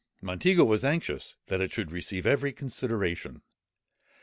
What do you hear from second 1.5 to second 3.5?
it should receive every consideration.